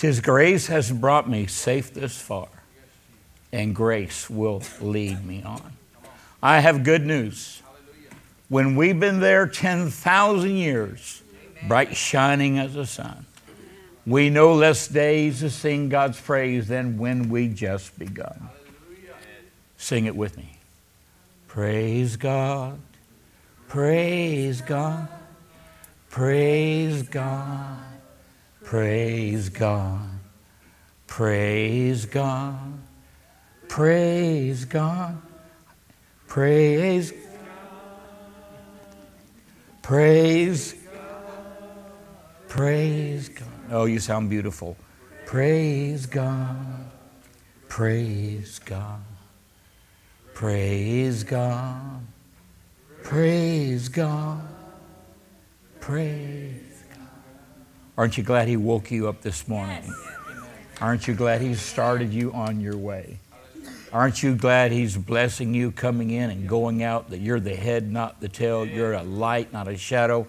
[0.00, 2.48] Tis grace has brought me safe this far,
[3.52, 5.74] and grace will lead me on.
[6.42, 7.60] I have good news.
[8.48, 11.22] When we've been there 10,000 years,
[11.68, 13.26] bright shining as the sun,
[14.06, 18.48] we know less days to sing God's praise than when we just begun.
[19.76, 20.56] Sing it with me.
[21.46, 22.78] Praise God,
[23.68, 25.08] praise God,
[26.08, 27.89] praise God,
[28.70, 30.08] praise God,
[31.08, 32.78] praise God,
[33.66, 35.20] praise God,
[36.28, 37.12] praise,
[39.82, 40.76] praise,
[42.46, 43.48] praise God.
[43.72, 44.76] Oh, you sound beautiful.
[45.26, 46.86] Praise God,
[47.68, 49.00] praise God.
[50.32, 52.06] Praise God.
[53.02, 54.40] Praise God.
[55.80, 56.69] Praise.
[58.00, 59.82] Aren't you glad He woke you up this morning?
[60.80, 63.18] Aren't you glad He started you on your way?
[63.92, 67.92] Aren't you glad He's blessing you coming in and going out, that you're the head,
[67.92, 68.64] not the tail?
[68.64, 70.26] You're a light, not a shadow.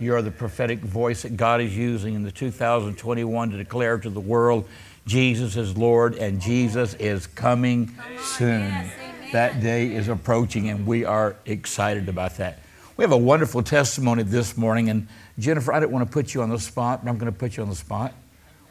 [0.00, 4.10] You are the prophetic voice that God is using in the 2021 to declare to
[4.10, 4.68] the world
[5.06, 8.90] Jesus is Lord and Jesus is coming soon.
[9.30, 12.63] That day is approaching, and we are excited about that.
[12.96, 16.42] We have a wonderful testimony this morning, and Jennifer, I didn't want to put you
[16.42, 18.12] on the spot, but I'm going to put you on the spot.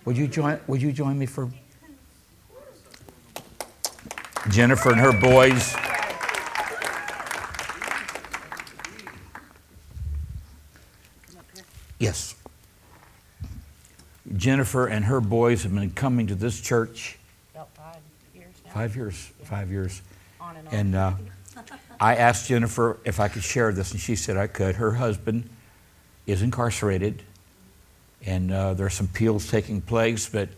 [0.05, 0.59] Would you join?
[0.67, 1.49] Would you join me for
[4.49, 5.75] Jennifer and her boys?
[11.99, 12.35] Yes.
[14.35, 17.17] Jennifer and her boys have been coming to this church
[17.53, 17.97] About five
[18.33, 18.71] years now.
[18.71, 19.31] five years.
[19.43, 20.01] Five years.
[20.41, 20.73] On and on.
[20.73, 21.13] And uh,
[22.03, 24.75] I asked Jennifer if I could share this, and she said I could.
[24.75, 25.49] Her husband
[26.27, 27.23] is incarcerated,
[28.25, 30.49] and uh, there are some appeals taking place, but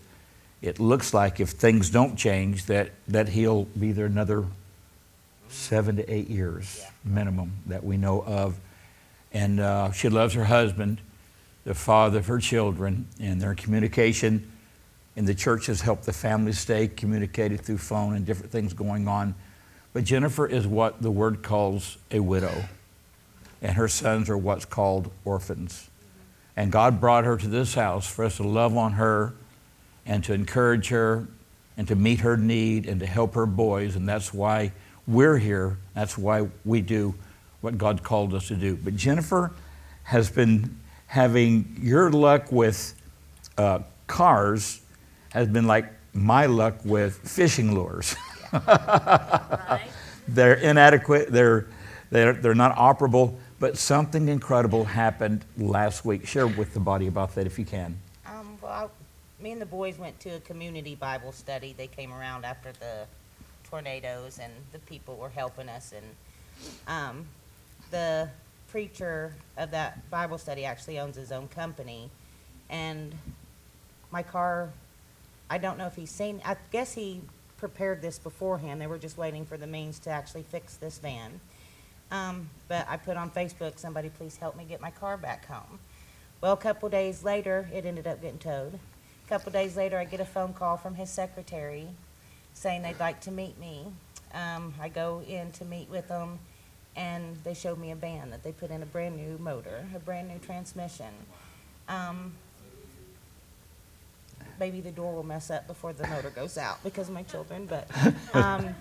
[0.63, 4.43] it looks like if things don't change, that, that he'll be there another
[5.49, 8.59] seven to eight years minimum that we know of.
[9.31, 11.00] And uh, she loves her husband,
[11.63, 14.51] the father of her children, and their communication
[15.16, 19.07] in the church has helped the family stay communicated through phone and different things going
[19.07, 19.35] on.
[19.95, 22.66] But Jennifer is what the word calls a widow,
[23.61, 25.89] and her sons are what's called orphans.
[26.57, 29.31] And God brought her to this house for us to love on her
[30.06, 31.29] and to encourage her
[31.78, 33.95] and to meet her need and to help her boys.
[33.95, 34.73] And that's why
[35.07, 35.78] we're here.
[35.94, 37.16] That's why we do
[37.62, 38.75] what God called us to do.
[38.75, 39.53] But Jennifer
[40.03, 40.77] has been
[41.07, 43.01] having your luck with
[43.57, 44.81] uh, cars
[45.29, 48.13] has been like my luck with fishing lures.
[50.27, 51.67] They're inadequate, they're,
[52.09, 56.25] they're, they're not operable, but something incredible happened last week.
[56.25, 57.97] Share with the body about that if you can.
[58.25, 61.75] Um, well, I, me and the boys went to a community Bible study.
[61.77, 63.05] They came around after the
[63.69, 66.05] tornadoes and the people were helping us and,
[66.88, 67.25] um,
[67.91, 68.27] the
[68.69, 72.09] preacher of that Bible study actually owns his own company.
[72.69, 73.13] And
[74.11, 74.69] my car,
[75.49, 77.21] I don't know if he's seen, I guess he
[77.65, 78.79] prepared this beforehand.
[78.79, 81.39] They were just waiting for the means to actually fix this van.
[82.11, 85.79] Um, but I put on Facebook, somebody please help me get my car back home.
[86.41, 88.75] Well, a couple days later, it ended up getting towed.
[88.75, 91.87] A couple days later, I get a phone call from his secretary
[92.53, 93.87] saying they'd like to meet me.
[94.31, 96.37] Um, I go in to meet with them,
[96.95, 99.97] and they showed me a van that they put in a brand new motor, a
[99.97, 101.13] brand new transmission.
[101.89, 102.33] Um,
[104.59, 107.66] maybe the door will mess up before the motor goes out because of my children,
[107.66, 107.88] but
[108.35, 108.75] um,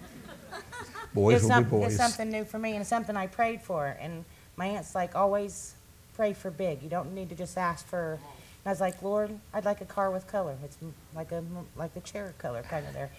[1.12, 1.86] Boys it's, will some- be boys.
[1.86, 3.96] it's something new for me and it's something I prayed for.
[4.00, 4.24] And
[4.56, 5.74] my aunt's like, always
[6.16, 6.82] pray for big.
[6.82, 8.14] You don't need to just ask for.
[8.14, 10.56] And I was like, Lord, I'd like a car with color.
[10.64, 10.76] It's
[11.14, 11.44] like a
[11.76, 13.10] like the chair color kind of there,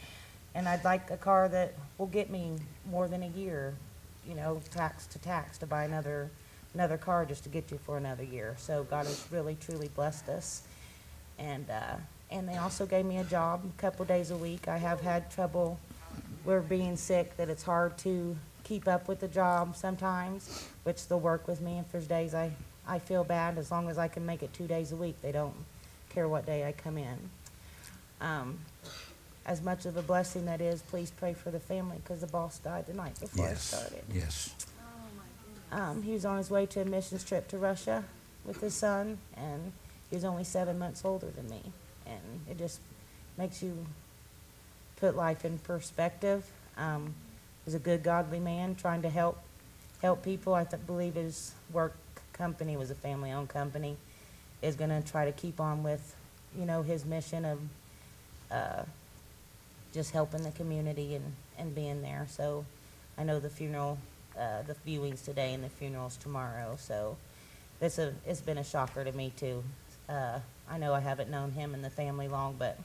[0.56, 2.54] and I'd like a car that will get me
[2.90, 3.76] more than a year,
[4.28, 6.32] you know, tax to tax to buy another
[6.74, 8.56] another car just to get you for another year.
[8.58, 10.64] So God has really truly blessed us,
[11.38, 11.96] and uh,
[12.32, 14.68] and they also gave me a job a couple days a week.
[14.68, 15.80] I have had trouble
[16.44, 21.20] we're being sick that it's hard to keep up with the job sometimes, which they'll
[21.20, 22.52] work with me if there's days I,
[22.88, 25.32] I feel bad, as long as I can make it two days a week, they
[25.32, 25.56] don't
[26.10, 27.18] care what day I come in.
[28.22, 28.60] Um,
[29.46, 32.58] as much of a blessing that is, please pray for the family, because the boss
[32.60, 33.62] died the night before I Yes.
[33.64, 34.04] started.
[34.12, 34.56] Yes.
[35.72, 38.04] Um, he was on his way to a missions trip to Russia
[38.46, 39.72] with his son, and
[40.10, 41.72] he was only seven months older than me.
[42.06, 42.80] And it just
[43.38, 43.86] makes you
[44.98, 46.46] put life in perspective.
[46.78, 47.14] Um,
[47.66, 49.40] was a good, godly man trying to help
[50.02, 50.54] help people.
[50.54, 51.96] I th- believe his work
[52.34, 53.98] company was a family-owned company.
[54.62, 56.16] Is going to try to keep on with
[56.58, 57.60] you know, his mission of
[58.52, 58.84] uh,
[59.94, 62.26] just helping the community and, and being there.
[62.30, 62.66] So
[63.18, 63.98] I know the funeral,
[64.40, 66.78] uh, the viewings today and the funerals tomorrow.
[66.80, 67.18] So
[67.82, 69.64] it's a it's been a shocker to me too.
[70.10, 72.78] Uh, I know I haven't known him and the family long, but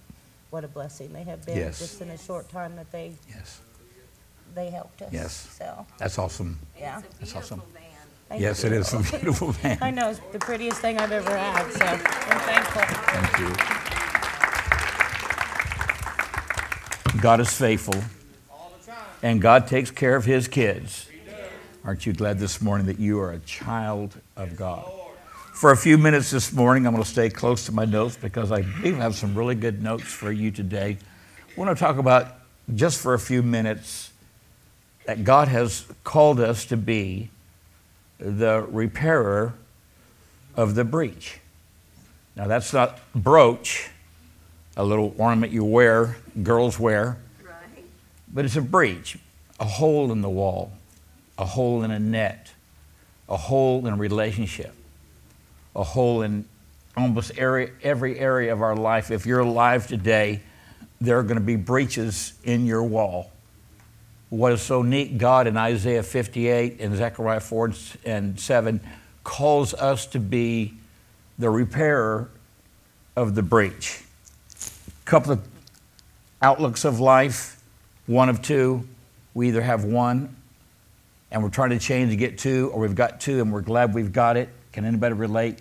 [0.51, 1.79] what a blessing they have been Yes.
[1.79, 3.61] just in a short time that they Yes.
[4.55, 5.13] they helped us.
[5.13, 5.49] Yes.
[5.59, 6.59] So That's awesome.
[6.79, 7.01] yeah.
[7.19, 7.63] That's awesome.
[8.29, 8.69] Thank Yes, you.
[8.69, 9.79] it is a beautiful van.
[9.81, 11.73] I know it's the prettiest thing I've ever had.
[11.73, 11.99] So I'm
[12.41, 12.83] thankful.
[13.13, 13.51] Thank you.
[17.21, 18.03] God is faithful,
[19.23, 21.07] and God takes care of his kids.
[21.85, 24.85] Aren't you glad this morning that you are a child of God?
[25.53, 28.51] For a few minutes this morning, I'm going to stay close to my notes because
[28.51, 30.97] I do have some really good notes for you today.
[31.57, 32.35] I want to talk about,
[32.75, 34.11] just for a few minutes,
[35.05, 37.29] that God has called us to be
[38.19, 39.53] the repairer
[40.57, 41.41] of the breach.
[42.37, 43.91] Now, that's not brooch,
[44.77, 47.85] a little ornament you wear, girls wear, Right.
[48.33, 49.19] but it's a breach,
[49.59, 50.73] a hole in the wall,
[51.37, 52.53] a hole in a net,
[53.29, 54.75] a hole in a relationship,
[55.75, 56.45] a hole in
[56.97, 59.11] almost every, every area of our life.
[59.11, 60.41] If you're alive today,
[61.01, 63.31] there are going to be breaches in your wall.
[64.29, 67.73] What is so neat, God in Isaiah 58 and Zechariah 4
[68.05, 68.81] and 7
[69.25, 70.75] calls us to be
[71.39, 72.31] the repairer
[73.17, 74.03] of the breach.
[74.55, 75.49] A couple of
[76.43, 77.61] outlooks of life,
[78.07, 78.87] one of two.
[79.35, 80.37] We either have one
[81.31, 83.95] and we're trying to change to get two, or we've got two and we're glad
[83.95, 84.49] we've got it.
[84.73, 85.59] Can anybody relate?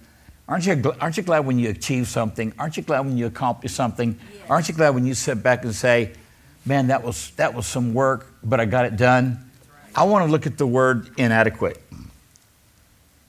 [0.48, 2.54] Aren't you, aren't you glad when you achieve something?
[2.58, 4.18] Aren't you glad when you accomplish something?
[4.50, 6.14] Aren't you glad when you sit back and say,
[6.66, 9.52] man, that was, that was some work, but I got it done?
[9.96, 11.82] I want to look at the word inadequate.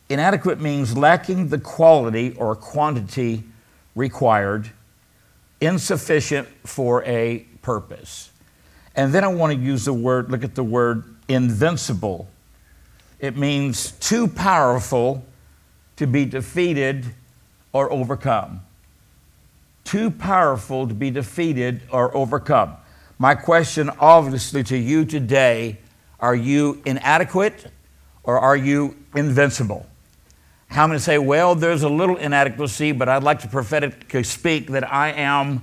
[0.08, 3.44] Inadequate means lacking the quality or quantity
[3.94, 4.70] required,
[5.60, 8.30] insufficient for a purpose.
[8.96, 12.28] And then I want to use the word, look at the word invincible.
[13.20, 15.24] It means too powerful
[16.00, 17.04] to be defeated
[17.74, 18.62] or overcome.
[19.84, 22.74] Too powerful to be defeated or overcome.
[23.18, 25.76] My question, obviously, to you today
[26.18, 27.66] are you inadequate
[28.22, 29.86] or are you invincible?
[30.68, 34.90] How many say, well, there's a little inadequacy, but I'd like to prophetically speak that
[34.90, 35.62] I am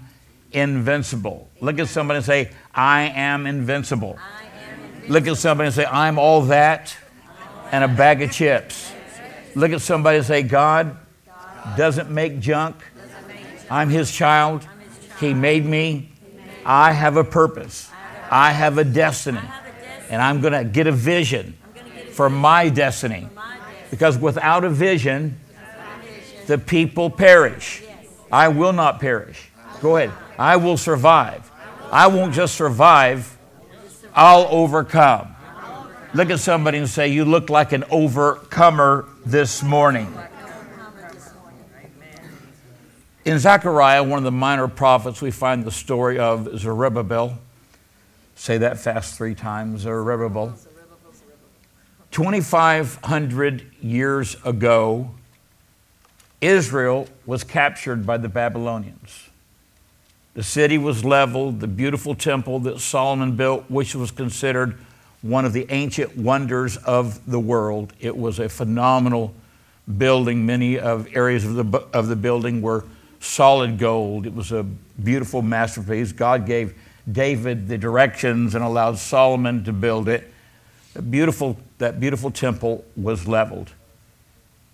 [0.52, 1.48] invincible?
[1.62, 4.20] Look at somebody and say, I am invincible.
[5.08, 6.96] Look at somebody and say, I'm all that
[7.72, 8.87] and a bag of chips.
[9.58, 10.96] Look at somebody and say, God
[11.76, 12.76] doesn't make junk.
[13.72, 14.68] I'm his child.
[15.20, 16.12] He made me.
[16.64, 17.90] I have a purpose.
[18.30, 19.42] I have a destiny.
[20.12, 21.58] And I'm going to get a vision
[22.12, 23.30] for my destiny.
[23.90, 25.40] Because without a vision,
[26.46, 27.82] the people perish.
[28.32, 29.50] I will not perish.
[29.82, 30.12] Go ahead.
[30.38, 31.50] I will survive.
[31.92, 33.36] I won't just survive,
[34.14, 35.36] I'll overcome.
[36.18, 40.12] Look at somebody and say, You look like an overcomer this morning.
[43.24, 47.38] In Zechariah, one of the minor prophets, we find the story of Zerubbabel.
[48.34, 50.56] Say that fast three times Zerubbabel.
[52.10, 55.12] 2,500 years ago,
[56.42, 59.30] Israel was captured by the Babylonians.
[60.34, 64.80] The city was leveled, the beautiful temple that Solomon built, which was considered
[65.22, 67.94] one of the ancient wonders of the world.
[68.00, 69.34] It was a phenomenal
[69.98, 70.46] building.
[70.46, 72.86] Many of areas of the, of the building were
[73.20, 74.26] solid gold.
[74.26, 76.12] It was a beautiful masterpiece.
[76.12, 76.76] God gave
[77.12, 80.32] David the directions and allowed Solomon to build it.
[81.10, 83.72] Beautiful, that beautiful temple was leveled.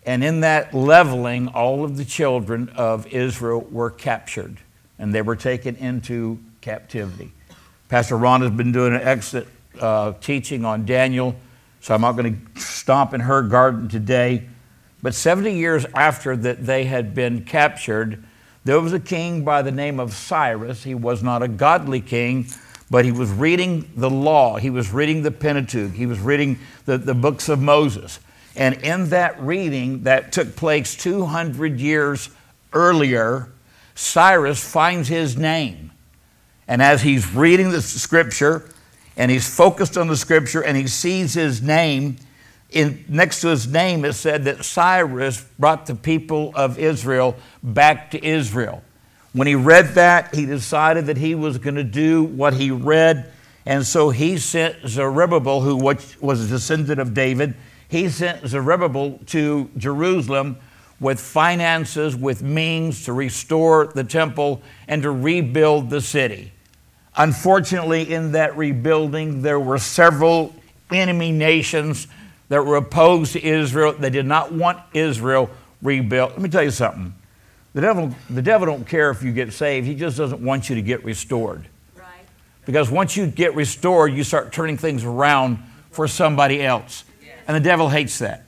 [0.05, 4.57] And in that leveling, all of the children of Israel were captured
[4.99, 7.31] and they were taken into captivity.
[7.89, 9.47] Pastor Ron has been doing an excellent
[9.79, 11.35] uh, teaching on Daniel,
[11.81, 14.47] so I'm not going to stomp in her garden today.
[15.01, 18.23] But 70 years after that they had been captured,
[18.63, 20.83] there was a king by the name of Cyrus.
[20.83, 22.47] He was not a godly king,
[22.89, 24.57] but he was reading the law.
[24.57, 25.91] He was reading the Pentateuch.
[25.93, 28.19] He was reading the, the books of Moses.
[28.55, 32.29] And in that reading that took place 200 years
[32.71, 33.49] earlier,
[33.95, 35.91] Cyrus finds his name.
[36.67, 38.69] And as he's reading the scripture
[39.17, 42.17] and he's focused on the scripture and he sees his name,
[42.71, 48.11] in, next to his name it said that Cyrus brought the people of Israel back
[48.11, 48.83] to Israel.
[49.33, 53.31] When he read that, he decided that he was going to do what he read.
[53.65, 57.55] And so he sent Zerubbabel, who was a descendant of David,
[57.87, 60.57] he sent Zerubbabel to Jerusalem
[60.99, 66.51] with finances, with means to restore the temple and to rebuild the city.
[67.15, 70.53] Unfortunately, in that rebuilding, there were several
[70.91, 72.07] enemy nations
[72.49, 73.93] that were opposed to Israel.
[73.93, 75.49] They did not want Israel
[75.81, 76.31] rebuilt.
[76.31, 77.13] Let me tell you something.
[77.73, 79.87] The devil, the devil don't care if you get saved.
[79.87, 81.67] He just doesn't want you to get restored.
[81.97, 82.05] Right.
[82.65, 85.59] Because once you get restored, you start turning things around
[85.91, 87.03] for somebody else.
[87.47, 88.45] And the devil hates that.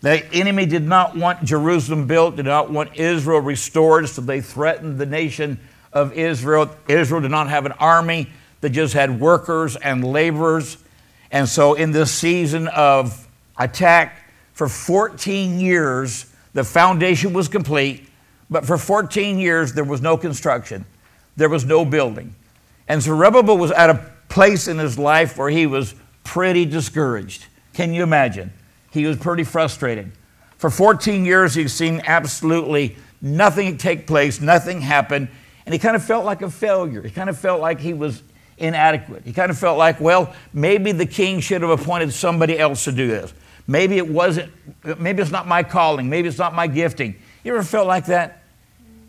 [0.00, 4.98] The enemy did not want Jerusalem built, did not want Israel restored, so they threatened
[4.98, 5.58] the nation
[5.92, 6.70] of Israel.
[6.88, 8.28] Israel did not have an army
[8.60, 10.78] they just had workers and laborers.
[11.30, 13.28] And so, in this season of
[13.58, 18.08] attack, for 14 years, the foundation was complete,
[18.50, 20.84] but for 14 years, there was no construction,
[21.36, 22.34] there was no building.
[22.88, 27.46] And Zerubbabel was at a place in his life where he was pretty discouraged.
[27.74, 28.52] Can you imagine?
[28.90, 30.10] He was pretty frustrated.
[30.56, 35.28] For 14 years, he'd seen absolutely nothing take place, nothing happen,
[35.68, 37.02] and he kind of felt like a failure.
[37.02, 38.22] He kind of felt like he was
[38.56, 39.22] inadequate.
[39.26, 42.92] He kind of felt like, well, maybe the king should have appointed somebody else to
[42.92, 43.34] do this.
[43.66, 44.50] Maybe it wasn't,
[44.98, 47.16] maybe it's not my calling, maybe it's not my gifting.
[47.44, 48.44] You ever felt like that?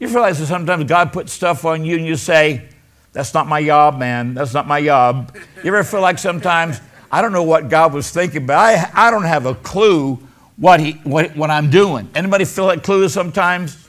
[0.01, 2.67] You realize that sometimes God puts stuff on you and you say,
[3.13, 4.33] that's not my job, man.
[4.33, 5.33] That's not my job.
[5.63, 9.11] You ever feel like sometimes I don't know what God was thinking, but I, I
[9.11, 10.19] don't have a clue
[10.57, 12.09] what, he, what, what I'm doing.
[12.13, 13.88] Anybody feel that clue sometimes?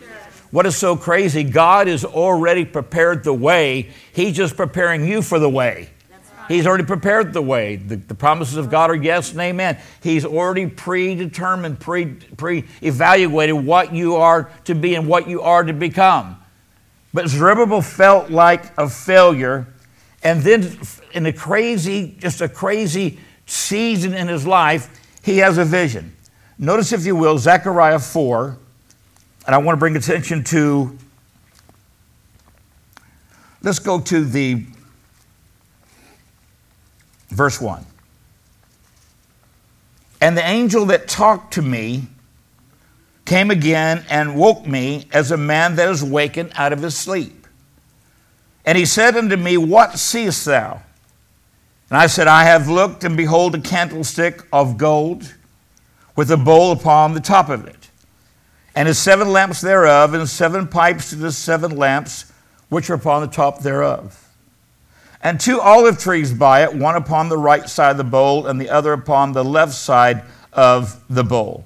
[0.50, 1.44] What is so crazy?
[1.44, 3.90] God has already prepared the way.
[4.12, 5.90] He's just preparing you for the way.
[6.48, 7.76] He's already prepared the way.
[7.76, 9.78] The, the, promises of God are yes and amen.
[10.02, 15.72] He's already predetermined, pre, pre-evaluated what you are to be and what you are to
[15.72, 16.36] become.
[17.14, 19.68] But Zerubbabel felt like a failure
[20.22, 20.78] and then,
[21.12, 26.14] in a crazy, just a crazy season in his life, he has a vision.
[26.58, 28.58] Notice, if you will, Zechariah 4,
[29.50, 30.96] and I want to bring attention to,
[33.62, 34.64] let's go to the
[37.30, 37.84] verse 1.
[40.20, 42.04] And the angel that talked to me
[43.24, 47.48] came again and woke me as a man that is wakened out of his sleep.
[48.64, 50.80] And he said unto me, What seest thou?
[51.88, 55.34] And I said, I have looked, and behold, a candlestick of gold
[56.14, 57.79] with a bowl upon the top of it,
[58.74, 62.30] and his seven lamps thereof, and seven pipes to the seven lamps
[62.68, 64.28] which are upon the top thereof.
[65.22, 68.60] And two olive trees by it, one upon the right side of the bowl, and
[68.60, 70.22] the other upon the left side
[70.52, 71.64] of the bowl.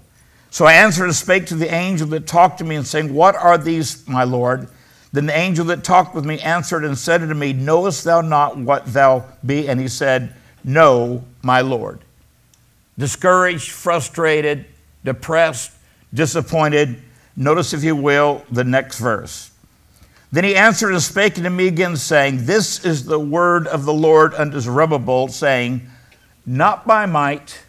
[0.50, 3.36] So I answered and spake to the angel that talked to me, and saying, What
[3.36, 4.68] are these, my Lord?
[5.12, 8.56] Then the angel that talked with me answered and said unto me, Knowest thou not
[8.56, 9.68] what thou be?
[9.68, 10.34] And he said,
[10.64, 12.00] No, my Lord.
[12.98, 14.66] Discouraged, frustrated,
[15.04, 15.70] depressed,
[16.14, 17.02] disappointed.
[17.36, 19.50] Notice, if you will, the next verse.
[20.32, 23.92] Then he answered and spake unto me again, saying, This is the word of the
[23.92, 25.88] Lord unto Zerubbabel, saying,
[26.46, 27.62] Not by might,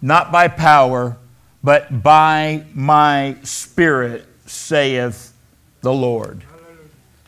[0.00, 1.16] not by power,
[1.62, 5.34] but by my spirit, saith
[5.82, 6.44] the Lord.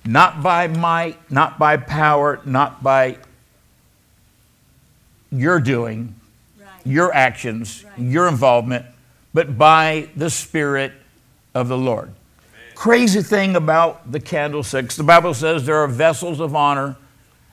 [0.05, 3.19] Not by might, not by power, not by
[5.31, 6.15] your doing,
[6.59, 6.69] right.
[6.85, 7.99] your actions, right.
[7.99, 8.87] your involvement,
[9.35, 10.93] but by the Spirit
[11.55, 12.09] of the Lord.
[12.09, 12.73] Amen.
[12.75, 16.97] Crazy thing about the candlesticks the Bible says there are vessels of honor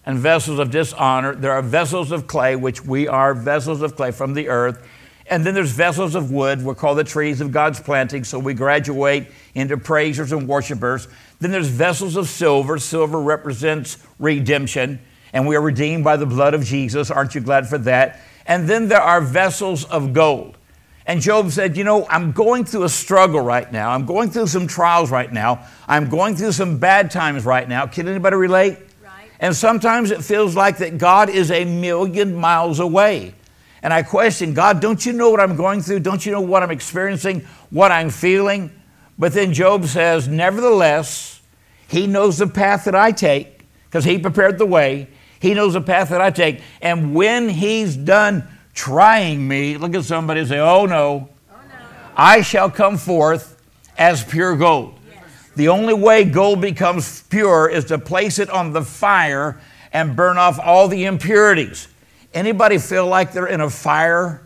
[0.05, 1.35] and vessels of dishonor.
[1.35, 4.87] There are vessels of clay, which we are vessels of clay from the earth.
[5.27, 6.61] And then there's vessels of wood.
[6.61, 8.23] We're called the trees of God's planting.
[8.23, 11.07] So we graduate into praisers and worshipers.
[11.39, 12.77] Then there's vessels of silver.
[12.79, 14.99] Silver represents redemption,
[15.31, 17.09] and we are redeemed by the blood of Jesus.
[17.09, 18.19] Aren't you glad for that?
[18.45, 20.57] And then there are vessels of gold.
[21.05, 23.91] And Job said, You know, I'm going through a struggle right now.
[23.91, 25.65] I'm going through some trials right now.
[25.87, 27.87] I'm going through some bad times right now.
[27.87, 28.77] Can anybody relate?
[29.03, 29.29] Right.
[29.39, 33.35] And sometimes it feels like that God is a million miles away.
[33.83, 36.01] And I question, God, don't you know what I'm going through?
[36.01, 37.41] Don't you know what I'm experiencing,
[37.71, 38.71] what I'm feeling?
[39.17, 41.41] But then Job says, Nevertheless,
[41.87, 45.07] he knows the path that I take because he prepared the way.
[45.39, 46.61] He knows the path that I take.
[46.81, 51.75] And when he's done trying me, look at somebody and say, Oh no, oh, no.
[52.15, 53.61] I shall come forth
[53.97, 54.95] as pure gold.
[55.09, 55.23] Yes.
[55.55, 59.59] The only way gold becomes pure is to place it on the fire
[59.93, 61.87] and burn off all the impurities.
[62.33, 64.41] Anybody feel like they're in a fire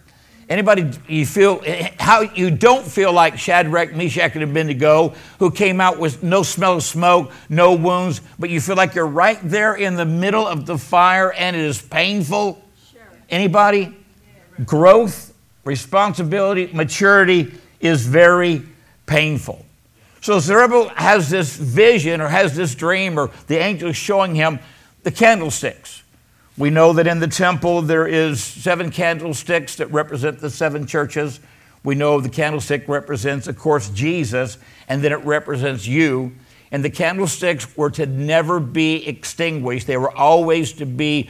[0.48, 1.63] Anybody you feel
[2.00, 6.74] how you don't feel like Shadrach, Meshach, and Abednego, who came out with no smell
[6.74, 10.67] of smoke, no wounds, but you feel like you're right there in the middle of
[10.67, 12.62] the fire and it is painful?
[12.91, 13.01] Sure.
[13.27, 13.98] Anybody?
[14.63, 15.33] Growth,
[15.63, 18.62] responsibility, maturity is very
[19.05, 19.65] painful.
[20.21, 24.59] So Zerubbabel has this vision or has this dream, or the angel is showing him
[25.03, 26.03] the candlesticks.
[26.57, 31.39] We know that in the temple there is seven candlesticks that represent the seven churches.
[31.83, 34.57] We know the candlestick represents, of course, Jesus,
[34.88, 36.33] and then it represents you.
[36.71, 41.29] And the candlesticks were to never be extinguished, they were always to be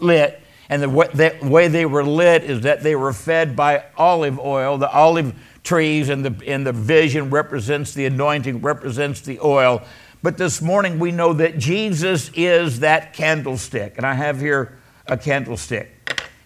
[0.00, 0.40] lit.
[0.68, 4.38] And the way, the way they were lit is that they were fed by olive
[4.40, 4.78] oil.
[4.78, 9.82] The olive trees and the, and the vision represents the anointing, represents the oil.
[10.22, 13.96] But this morning we know that Jesus is that candlestick.
[13.96, 15.92] And I have here a candlestick.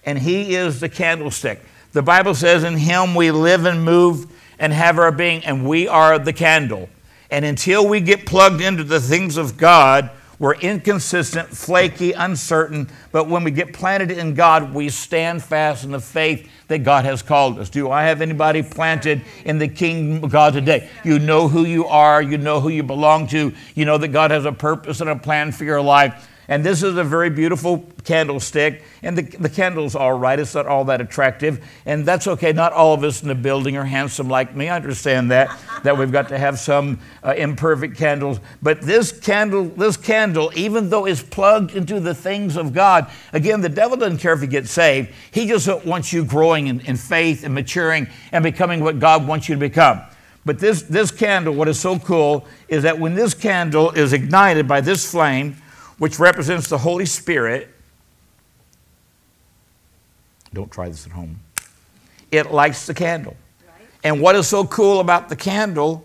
[0.05, 1.61] And he is the candlestick.
[1.93, 5.89] The Bible says, In him we live and move and have our being, and we
[5.89, 6.89] are the candle.
[7.31, 13.28] And until we get plugged into the things of God, we're inconsistent, flaky, uncertain, but
[13.28, 17.20] when we get planted in God, we stand fast in the faith that God has
[17.20, 17.68] called us.
[17.68, 20.88] Do I have anybody planted in the kingdom of God today?
[21.04, 24.30] You know who you are, you know who you belong to, you know that God
[24.30, 26.26] has a purpose and a plan for your life.
[26.50, 28.83] And this is a very beautiful candlestick.
[29.04, 30.37] And the, the candle's all right.
[30.37, 31.64] It's not all that attractive.
[31.87, 32.52] And that's okay.
[32.52, 34.69] Not all of us in the building are handsome like me.
[34.69, 38.40] I understand that, that we've got to have some uh, imperfect candles.
[38.61, 43.61] But this candle, this candle, even though it's plugged into the things of God, again,
[43.61, 45.11] the devil doesn't care if you get saved.
[45.30, 49.49] He just wants you growing in, in faith and maturing and becoming what God wants
[49.49, 50.00] you to become.
[50.45, 54.66] But this, this candle, what is so cool is that when this candle is ignited
[54.66, 55.54] by this flame,
[56.00, 57.69] which represents the Holy Spirit.
[60.54, 61.40] Don't try this at home.
[62.33, 63.37] It lights the candle.
[64.02, 66.02] And what is so cool about the candle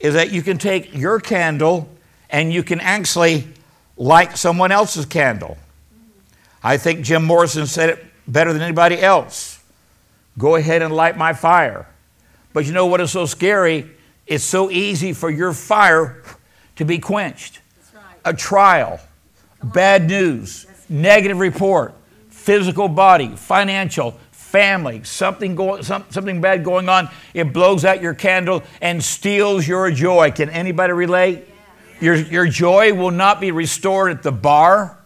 [0.00, 1.88] is that you can take your candle
[2.28, 3.46] and you can actually
[3.96, 5.56] light someone else's candle.
[6.60, 9.62] I think Jim Morrison said it better than anybody else.
[10.36, 11.86] Go ahead and light my fire.
[12.52, 13.88] But you know what is so scary?
[14.26, 16.20] It's so easy for your fire
[16.74, 17.60] to be quenched.
[17.94, 18.02] Right.
[18.24, 18.98] A trial,
[19.72, 21.94] bad news, negative report,
[22.28, 28.14] physical body, financial, family, something, go, some, something bad going on, it blows out your
[28.14, 30.30] candle and steals your joy.
[30.30, 31.44] Can anybody relate?
[32.00, 34.98] Your, your joy will not be restored at the bar.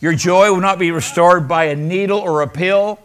[0.00, 2.98] Your joy will not be restored by a needle or a pill.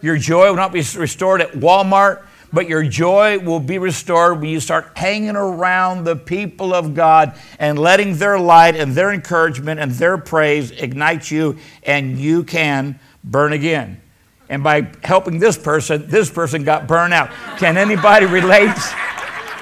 [0.00, 4.50] Your joy will not be restored at Walmart but your joy will be restored when
[4.50, 9.80] you start hanging around the people of God and letting their light and their encouragement
[9.80, 14.00] and their praise ignite you, and you can burn again.
[14.48, 17.30] And by helping this person, this person got burned out.
[17.58, 18.76] Can anybody relate?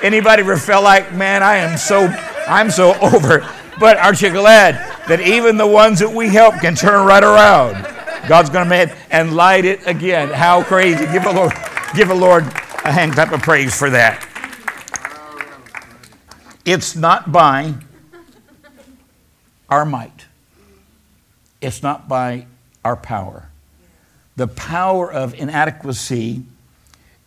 [0.02, 2.06] Anybody ever felt like, man, I am so,
[2.46, 3.46] I'm so over.
[3.78, 4.74] But aren't you glad
[5.08, 7.86] that even the ones that we help can turn right around?
[8.28, 10.28] God's going to make and light it again.
[10.28, 11.06] How crazy!
[11.12, 11.52] Give a Lord,
[11.94, 12.44] give a Lord
[12.84, 14.26] a hand clap of praise for that.
[16.64, 17.74] It's not by
[19.68, 20.26] our might,
[21.60, 22.46] it's not by
[22.84, 23.48] our power.
[24.36, 26.42] The power of inadequacy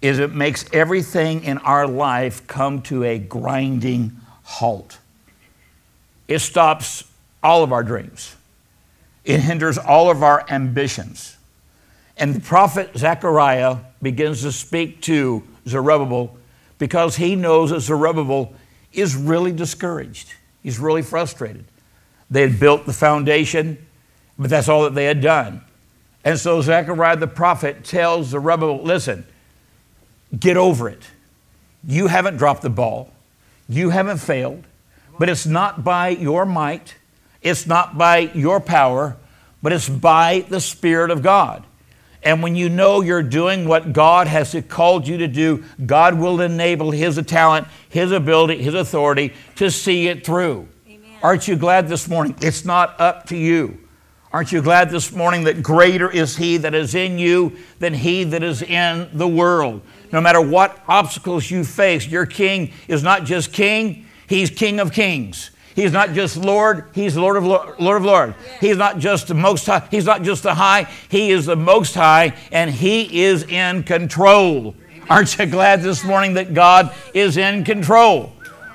[0.02, 4.98] is it makes everything in our life come to a grinding halt.
[6.28, 7.04] It stops
[7.44, 8.36] all of our dreams.
[9.26, 11.38] It hinders all of our ambitions.
[12.18, 16.36] And the prophet Zechariah begins to speak to Zerubbabel
[16.78, 18.54] because he knows that Zerubbabel
[18.94, 20.34] is really discouraged.
[20.64, 21.66] He's really frustrated.
[22.30, 23.86] They had built the foundation,
[24.38, 25.62] but that's all that they had done.
[26.24, 29.26] And so Zechariah the prophet tells Zerubbabel, listen,
[30.38, 31.04] get over it.
[31.84, 33.12] You haven't dropped the ball.
[33.68, 34.64] You haven't failed.
[35.18, 36.96] But it's not by your might,
[37.42, 39.18] it's not by your power,
[39.62, 41.64] but it's by the Spirit of God.
[42.24, 46.40] And when you know you're doing what God has called you to do, God will
[46.42, 50.68] enable His talent, His ability, His authority to see it through.
[50.88, 51.18] Amen.
[51.24, 52.36] Aren't you glad this morning?
[52.42, 53.80] It's not up to you.
[54.34, 58.24] Aren't you glad this morning that greater is He that is in you than He
[58.24, 59.82] that is in the world?
[60.12, 64.94] No matter what obstacles you face, your King is not just King, He's King of
[64.94, 65.52] Kings.
[65.76, 68.36] He's not just Lord, He's Lord of Lord, Lord of Lord.
[68.60, 71.96] He's not just the most high, He's not just the high, He is the most
[71.96, 74.76] high, and He is in control.
[75.10, 78.32] Aren't you glad this morning that God is in control?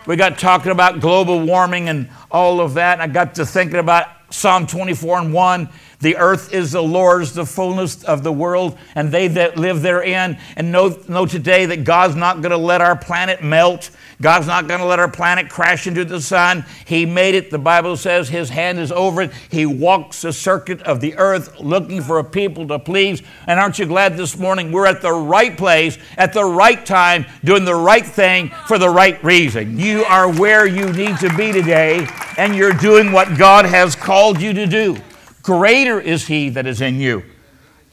[0.06, 3.78] We got talking about global warming and all of that, and I got to thinking
[3.78, 5.68] about Psalm 24 and 1.
[6.00, 10.38] The earth is the Lord's, the fullness of the world, and they that live therein.
[10.56, 13.90] And know, know today that God's not going to let our planet melt.
[14.20, 16.64] God's not going to let our planet crash into the sun.
[16.86, 17.50] He made it.
[17.50, 19.32] The Bible says his hand is over it.
[19.50, 23.22] He walks the circuit of the earth looking for a people to please.
[23.46, 27.26] And aren't you glad this morning we're at the right place at the right time
[27.44, 29.78] doing the right thing for the right reason?
[29.78, 34.40] You are where you need to be today and you're doing what God has called
[34.40, 34.96] you to do.
[35.42, 37.22] Greater is he that is in you.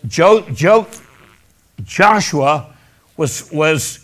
[0.07, 0.87] Jo- jo-
[1.83, 2.73] Joshua
[3.17, 4.02] was, was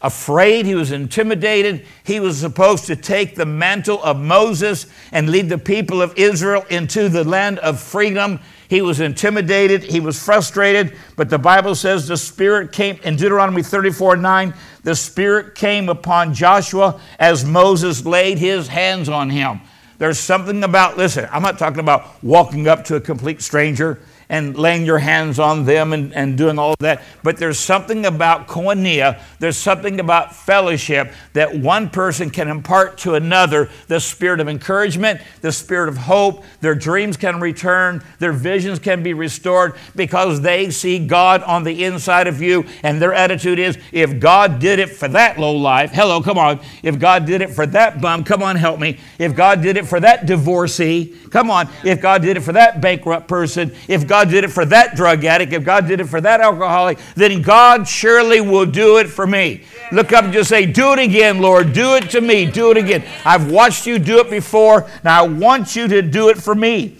[0.00, 1.84] afraid, he was intimidated.
[2.04, 6.64] He was supposed to take the mantle of Moses and lead the people of Israel
[6.70, 8.40] into the land of freedom.
[8.68, 13.62] He was intimidated, he was frustrated, but the Bible says the Spirit came in Deuteronomy
[13.62, 19.60] 34 9, the Spirit came upon Joshua as Moses laid his hands on him.
[19.96, 24.56] There's something about, listen, I'm not talking about walking up to a complete stranger and
[24.56, 27.02] laying your hands on them and, and doing all that.
[27.22, 33.14] But there's something about koinonia, there's something about fellowship that one person can impart to
[33.14, 36.44] another the spirit of encouragement, the spirit of hope.
[36.60, 41.84] Their dreams can return, their visions can be restored because they see God on the
[41.84, 42.66] inside of you.
[42.82, 46.60] And their attitude is if God did it for that low life, hello, come on.
[46.82, 48.98] If God did it for that bum, come on, help me.
[49.18, 51.68] If God did it for that divorcee, come on.
[51.84, 54.96] If God did it for that bankrupt person, if God God did it for that
[54.96, 59.06] drug addict, if God did it for that alcoholic, then God surely will do it
[59.06, 59.62] for me.
[59.92, 61.72] Look up and just say, Do it again, Lord.
[61.72, 62.44] Do it to me.
[62.44, 63.04] Do it again.
[63.24, 64.90] I've watched you do it before.
[65.04, 66.96] Now I want you to do it for me.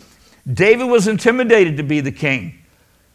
[0.46, 2.62] David was intimidated to be the king.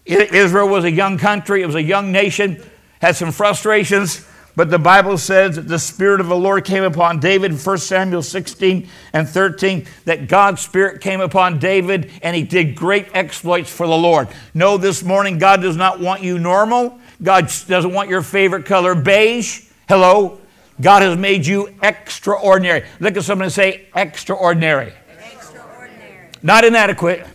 [0.05, 2.61] Israel was a young country, it was a young nation,
[2.99, 4.27] had some frustrations.
[4.55, 7.77] But the Bible says that the Spirit of the Lord came upon David in 1
[7.79, 13.71] Samuel 16 and 13, that God's Spirit came upon David and he did great exploits
[13.71, 14.27] for the Lord.
[14.53, 16.99] No, this morning, God does not want you normal.
[17.21, 19.65] God doesn't want your favorite color beige.
[19.89, 20.39] Hello?
[20.79, 22.85] God has made you extraordinary.
[22.99, 24.93] Look at someone and say, extraordinary.
[25.33, 26.29] Extraordinary.
[26.43, 27.25] Not inadequate,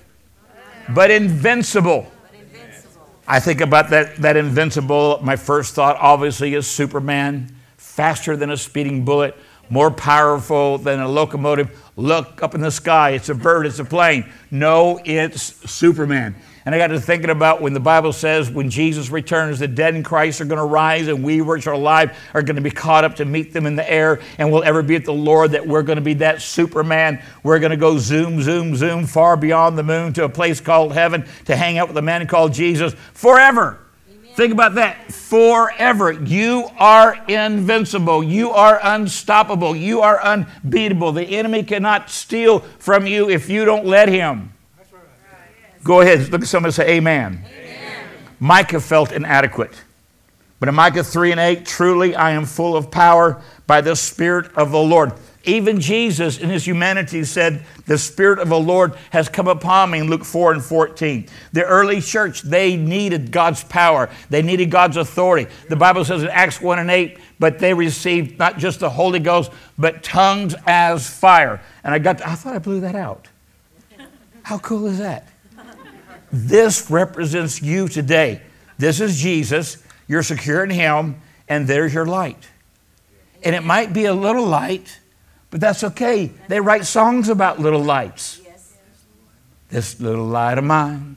[0.88, 2.11] but invincible.
[3.31, 5.21] I think about that, that invincible.
[5.23, 9.37] My first thought, obviously, is Superman, faster than a speeding bullet,
[9.69, 11.79] more powerful than a locomotive.
[11.95, 14.33] Look up in the sky, it's a bird, it's a plane.
[14.51, 16.37] No, it's Superman.
[16.68, 19.94] And I got to thinking about when the Bible says when Jesus returns, the dead
[19.94, 22.70] in Christ are going to rise, and we which are alive are going to be
[22.70, 25.52] caught up to meet them in the air, and we'll ever be at the Lord,
[25.52, 27.22] that we're going to be that Superman.
[27.42, 30.92] We're going to go zoom, zoom, zoom far beyond the moon to a place called
[30.92, 33.78] heaven to hang out with a man called Jesus forever.
[34.35, 35.11] Think about that.
[35.11, 36.12] Forever.
[36.12, 38.22] You are invincible.
[38.22, 39.74] You are unstoppable.
[39.74, 41.12] You are unbeatable.
[41.12, 44.52] The enemy cannot steal from you if you don't let him.
[45.88, 47.46] Go ahead, look at someone and say, Amen.
[47.46, 48.05] Amen.
[48.40, 49.72] Micah felt inadequate.
[50.61, 54.55] But in Micah 3 and 8, truly I am full of power by the Spirit
[54.55, 55.14] of the Lord.
[55.44, 60.01] Even Jesus in his humanity said, The Spirit of the Lord has come upon me
[60.01, 61.27] in Luke 4 and 14.
[61.55, 65.51] The early church, they needed God's power, they needed God's authority.
[65.70, 69.20] The Bible says in Acts 1 and 8, but they received not just the Holy
[69.20, 71.62] Ghost, but tongues as fire.
[71.83, 73.29] And I got, to, I thought I blew that out.
[74.42, 75.27] How cool is that?
[76.33, 78.43] This represents you today.
[78.77, 79.83] This is Jesus.
[80.07, 82.49] You're secure in Him, and there's your light.
[83.43, 84.99] And it might be a little light,
[85.51, 86.33] but that's okay.
[86.49, 88.41] They write songs about little lights.
[89.71, 91.17] This little light of mine,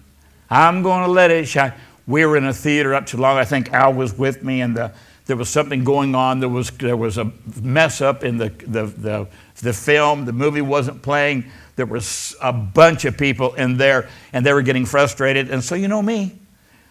[0.50, 1.74] I'm going to let it shine.
[2.06, 3.38] We were in a theater up too long.
[3.38, 4.91] I think Al was with me, and the,
[5.26, 6.41] there was something going on.
[6.41, 9.28] There was, there was a mess up in the, the, the,
[9.62, 10.26] the film.
[10.26, 11.50] The movie wasn't playing.
[11.75, 15.49] There was a bunch of people in there, and they were getting frustrated.
[15.49, 16.39] And so, you know me,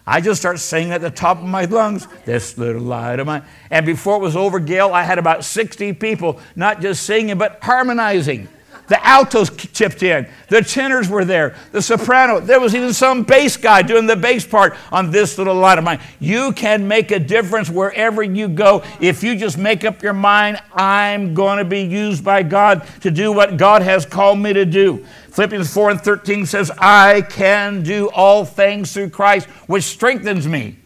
[0.06, 3.44] I just start singing at the top of my lungs, This little light of mine.
[3.70, 7.62] And before it was over, Gail, I had about 60 people not just singing, but
[7.62, 8.48] harmonizing.
[8.90, 10.26] The altos chipped in.
[10.48, 11.54] The tenors were there.
[11.70, 12.40] The soprano.
[12.40, 15.84] There was even some bass guy doing the bass part on this little light of
[15.84, 16.00] mine.
[16.18, 20.60] You can make a difference wherever you go if you just make up your mind,
[20.74, 24.64] I'm going to be used by God to do what God has called me to
[24.64, 25.06] do.
[25.30, 30.80] Philippians 4 and 13 says, I can do all things through Christ, which strengthens me.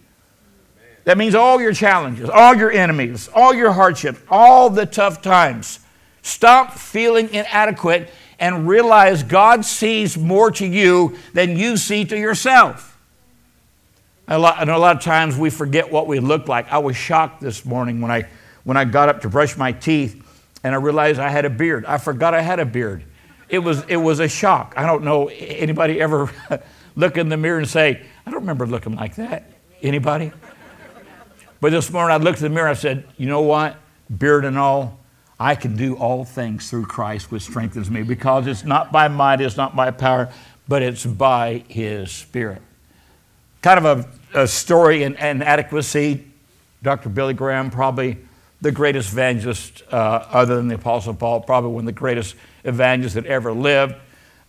[1.05, 5.79] That means all your challenges, all your enemies, all your hardships, all the tough times
[6.25, 12.99] Stop feeling inadequate and realize God sees more to you than you see to yourself.
[14.27, 16.73] A lot, and a lot of times we forget what we look like.
[16.73, 18.27] I was shocked this morning when I,
[18.65, 20.19] when I got up to brush my teeth
[20.65, 21.85] and I realized I had a beard.
[21.85, 23.05] I forgot I had a beard.
[23.51, 24.73] It was, it was a shock.
[24.79, 26.33] I don't know anybody ever
[26.97, 29.53] look in the mirror and say, I don't remember looking like that.
[29.83, 30.33] Anybody?
[31.61, 33.77] But this morning I looked in the mirror and I said, you know what?
[34.17, 35.04] Beard and all,
[35.39, 39.41] I can do all things through Christ which strengthens me because it's not by might,
[39.41, 40.31] it's not by power,
[40.69, 42.63] but it's by His Spirit.
[43.63, 46.25] Kind of a, a story in inadequacy.
[46.83, 47.09] Dr.
[47.09, 48.19] Billy Graham, probably
[48.61, 53.15] the greatest evangelist uh, other than the Apostle Paul, probably one of the greatest evangelists
[53.15, 53.95] that ever lived,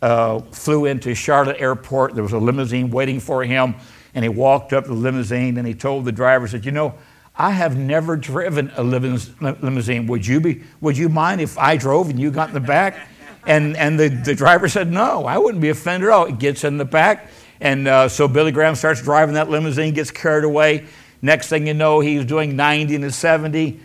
[0.01, 2.13] uh, flew into Charlotte Airport.
[2.13, 3.75] There was a limousine waiting for him,
[4.13, 6.95] and he walked up the limousine and he told the driver, said, You know,
[7.37, 10.07] I have never driven a limousine.
[10.07, 13.09] Would you, be, would you mind if I drove and you got in the back?
[13.45, 16.25] And, and the, the driver said, No, I wouldn't be offended at all.
[16.25, 17.29] He gets in the back.
[17.59, 20.85] And uh, so Billy Graham starts driving that limousine, gets carried away.
[21.21, 23.79] Next thing you know, he's doing 90 and 70.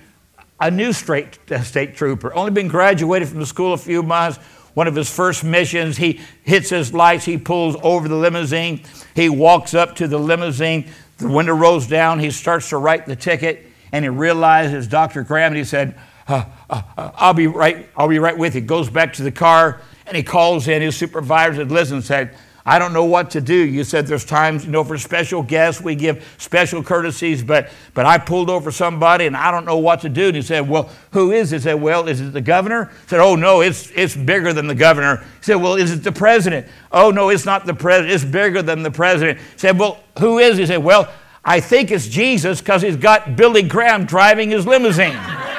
[0.60, 4.38] A new straight, uh, state trooper, only been graduated from the school a few months.
[4.74, 8.82] One of his first missions, he hits his lights, he pulls over the limousine.
[9.14, 10.90] He walks up to the limousine.
[11.20, 12.18] The window rolls down.
[12.18, 15.22] He starts to write the ticket, and he realizes Dr.
[15.22, 15.52] Graham.
[15.52, 17.88] And he said, uh, uh, uh, "I'll be right.
[17.96, 20.96] I'll be right with you." Goes back to the car, and he calls in his
[20.96, 22.06] supervisor and listens.
[22.06, 23.54] Said, I don't know what to do.
[23.54, 28.06] You said there's times, you know, for special guests we give special courtesies, but but
[28.06, 30.26] I pulled over somebody and I don't know what to do.
[30.26, 31.56] And he said, Well, who is it?
[31.56, 32.92] He said, Well, is it the governor?
[33.06, 35.18] Said, Oh no, it's it's bigger than the governor.
[35.38, 36.66] He said, Well, is it the president?
[36.92, 39.38] Oh no, it's not the president, it's bigger than the president.
[39.38, 40.62] He said, Well, who is he?
[40.62, 41.10] He said, Well,
[41.44, 45.18] I think it's Jesus because he's got Billy Graham driving his limousine.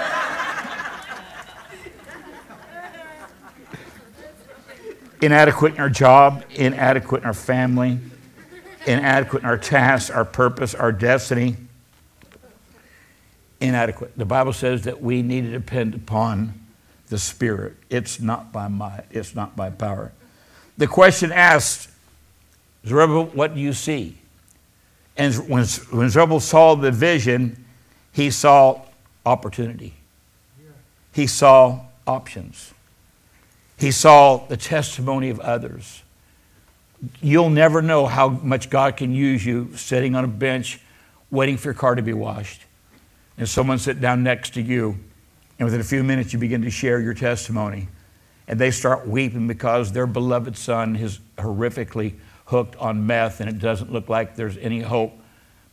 [5.21, 7.99] inadequate in our job, inadequate in our family,
[8.85, 11.55] inadequate in our tasks, our purpose, our destiny.
[13.59, 14.17] Inadequate.
[14.17, 16.53] The Bible says that we need to depend upon
[17.09, 17.75] the Spirit.
[17.89, 20.11] It's not by might, it's not by power.
[20.77, 21.89] The question asked,
[22.87, 24.17] Zerubbabel, what do you see?
[25.15, 27.63] And when, when Zerubbabel saw the vision,
[28.11, 28.81] he saw
[29.25, 29.93] opportunity.
[31.13, 32.73] He saw options.
[33.81, 36.03] He saw the testimony of others.
[37.19, 40.79] You'll never know how much God can use you sitting on a bench
[41.31, 42.61] waiting for your car to be washed.
[43.39, 44.99] And someone sit down next to you,
[45.57, 47.87] and within a few minutes, you begin to share your testimony.
[48.47, 52.13] And they start weeping because their beloved son is horrifically
[52.45, 55.13] hooked on meth, and it doesn't look like there's any hope.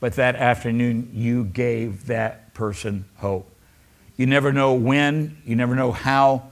[0.00, 3.54] But that afternoon, you gave that person hope.
[4.16, 6.47] You never know when, you never know how,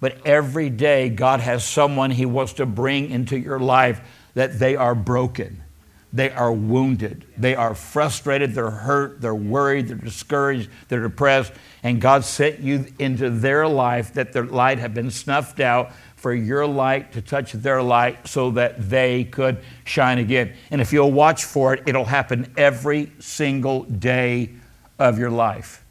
[0.00, 4.00] but every day, God has someone He wants to bring into your life
[4.34, 5.62] that they are broken,
[6.12, 11.52] they are wounded, they are frustrated, they're hurt, they're worried, they're discouraged, they're depressed.
[11.82, 16.32] And God sent you into their life that their light had been snuffed out for
[16.32, 20.54] your light to touch their light so that they could shine again.
[20.70, 24.50] And if you'll watch for it, it'll happen every single day
[24.98, 25.84] of your life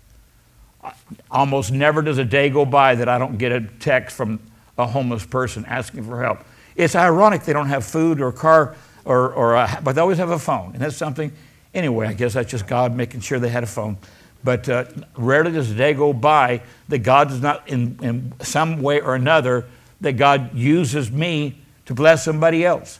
[1.32, 4.40] almost never does a day go by that I don't get a text from
[4.78, 6.40] a homeless person asking for help.
[6.76, 10.18] It's ironic they don't have food or a car, or, or a, but they always
[10.20, 10.74] have a phone.
[10.74, 11.32] And that's something,
[11.74, 13.98] anyway, I guess that's just God making sure they had a phone.
[14.44, 14.86] But uh,
[15.18, 19.16] rarely does a day go by that God does not, in, in some way or
[19.16, 19.66] another,
[20.02, 23.00] that God uses me to bless somebody else.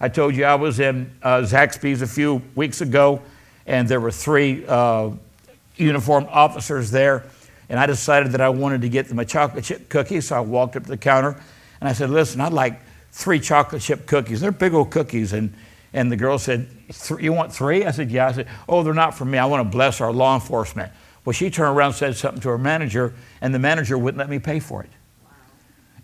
[0.00, 3.20] I told you I was in uh, Zaxby's a few weeks ago,
[3.66, 5.10] and there were three uh,
[5.78, 7.24] uniformed officers there,
[7.68, 10.20] and I decided that I wanted to get them a chocolate chip cookie.
[10.20, 11.40] So I walked up to the counter
[11.80, 12.80] and I said, Listen, I'd like
[13.12, 14.40] three chocolate chip cookies.
[14.40, 15.32] They're big old cookies.
[15.32, 15.52] And,
[15.92, 16.68] and the girl said,
[17.18, 17.84] You want three?
[17.84, 18.28] I said, Yeah.
[18.28, 19.38] I said, Oh, they're not for me.
[19.38, 20.92] I want to bless our law enforcement.
[21.24, 23.12] Well, she turned around and said something to her manager,
[23.42, 24.90] and the manager wouldn't let me pay for it.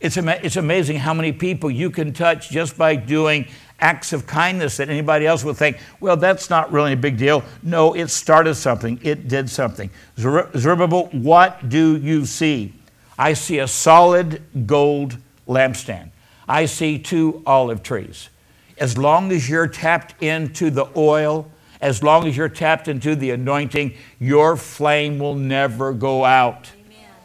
[0.04, 3.48] It's, ama- it's amazing how many people you can touch just by doing
[3.80, 7.42] acts of kindness that anybody else would think, well, that's not really a big deal.
[7.62, 9.88] No, it started something, it did something.
[10.18, 12.74] Zerubbabel, what do you see?
[13.18, 15.16] I see a solid gold
[15.48, 16.10] lampstand.
[16.46, 18.28] I see two olive trees.
[18.76, 23.30] As long as you're tapped into the oil, as long as you're tapped into the
[23.30, 26.70] anointing, your flame will never go out.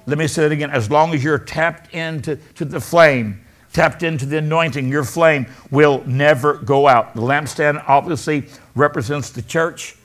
[0.10, 0.72] Let me say it again.
[0.72, 5.45] As long as you're tapped into to the flame, tapped into the anointing, your flame
[5.69, 7.13] will never go out.
[7.13, 9.95] The lampstand obviously represents the church.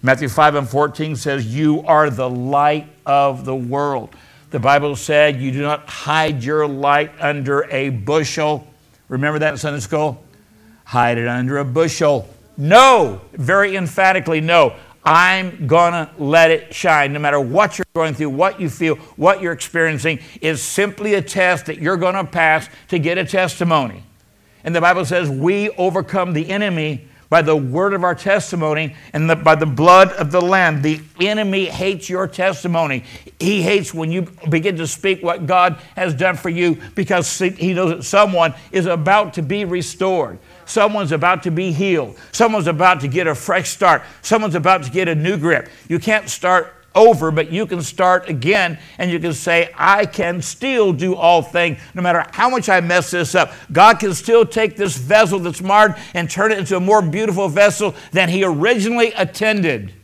[0.00, 4.14] Matthew 5 and 14 says, You are the light of the world.
[4.50, 8.64] The Bible said, You do not hide your light under a bushel.
[9.08, 10.22] Remember that in Sunday school?
[10.84, 12.28] Hide it under a bushel.
[12.56, 14.76] No, very emphatically, no.
[15.08, 17.14] I'm to let it shine.
[17.14, 21.22] No matter what you're going through, what you feel, what you're experiencing, is simply a
[21.22, 24.02] test that you're to pass to get a testimony.
[24.64, 29.30] And the Bible says we overcome the enemy by the word of our testimony and
[29.30, 30.82] the, by the blood of the Lamb.
[30.82, 33.04] The enemy hates your testimony.
[33.40, 37.72] He hates when you begin to speak what God has done for you because he
[37.72, 40.38] knows that someone is about to be restored.
[40.68, 42.18] Someone's about to be healed.
[42.30, 44.02] Someone's about to get a fresh start.
[44.20, 45.68] Someone's about to get a new grip.
[45.88, 50.42] You can't start over, but you can start again and you can say, I can
[50.42, 53.52] still do all things, no matter how much I mess this up.
[53.72, 57.48] God can still take this vessel that's marred and turn it into a more beautiful
[57.48, 59.94] vessel than He originally intended.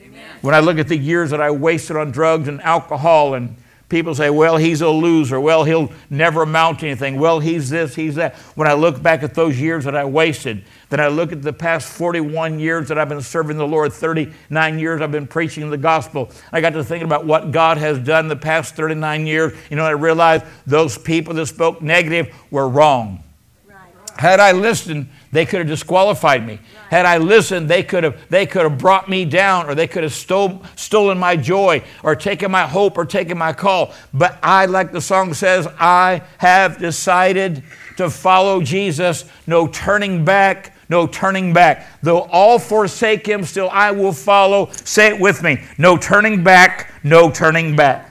[0.00, 0.38] Amen.
[0.40, 3.56] When I look at the years that I wasted on drugs and alcohol and
[3.92, 5.38] People say, well, he's a loser.
[5.38, 7.20] Well, he'll never amount to anything.
[7.20, 8.36] Well, he's this, he's that.
[8.54, 11.52] When I look back at those years that I wasted, then I look at the
[11.52, 15.76] past 41 years that I've been serving the Lord, 39 years I've been preaching the
[15.76, 16.30] gospel.
[16.50, 19.52] I got to thinking about what God has done the past 39 years.
[19.68, 23.22] You know, I realized those people that spoke negative were wrong.
[23.68, 23.76] Right.
[24.16, 26.60] Had I listened, they could have disqualified me.
[26.90, 30.02] Had I listened, they could have, they could have brought me down or they could
[30.02, 33.94] have stole, stolen my joy or taken my hope or taken my call.
[34.12, 37.64] But I, like the song says, I have decided
[37.96, 39.24] to follow Jesus.
[39.46, 41.86] No turning back, no turning back.
[42.02, 44.70] Though all forsake him, still I will follow.
[44.72, 45.64] Say it with me.
[45.78, 48.10] No turning back, no turning back.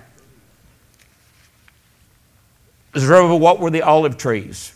[2.97, 4.75] Zerubbabel, what were the olive trees?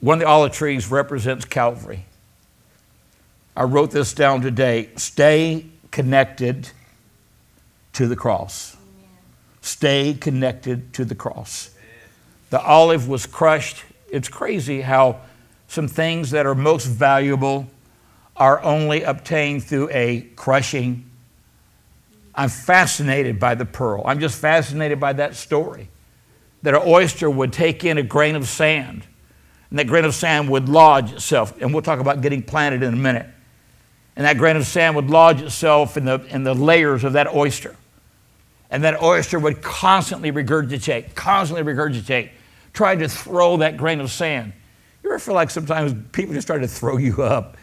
[0.00, 2.04] One of the olive trees represents Calvary.
[3.56, 4.90] I wrote this down today.
[4.96, 6.70] Stay connected
[7.94, 8.76] to the cross.
[9.60, 11.70] Stay connected to the cross.
[12.50, 13.84] The olive was crushed.
[14.10, 15.20] It's crazy how
[15.66, 17.68] some things that are most valuable
[18.36, 21.10] are only obtained through a crushing.
[22.36, 24.02] I'm fascinated by the pearl.
[24.06, 25.88] I'm just fascinated by that story.
[26.62, 29.04] That an oyster would take in a grain of sand
[29.70, 31.60] and that grain of sand would lodge itself.
[31.60, 33.26] And we'll talk about getting planted in a minute.
[34.16, 37.32] And that grain of sand would lodge itself in the, in the layers of that
[37.34, 37.76] oyster.
[38.70, 42.30] And that oyster would constantly regurgitate, constantly regurgitate,
[42.72, 44.52] trying to throw that grain of sand.
[45.02, 47.56] You ever feel like sometimes people just try to throw you up?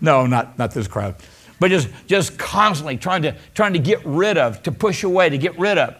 [0.00, 1.16] no, not, not this crowd.
[1.58, 5.38] But just, just constantly trying to, trying to get rid of, to push away, to
[5.38, 5.96] get rid of.